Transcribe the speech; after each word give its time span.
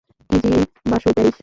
Keiji 0.29 0.51
Basu, 0.85 1.09
Paris! 1.15 1.35